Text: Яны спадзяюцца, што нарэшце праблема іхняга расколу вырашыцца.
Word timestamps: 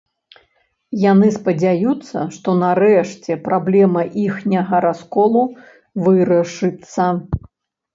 Яны 1.11 1.27
спадзяюцца, 1.35 2.17
што 2.39 2.49
нарэшце 2.63 3.39
праблема 3.51 4.09
іхняга 4.27 4.83
расколу 4.91 5.49
вырашыцца. 6.09 7.03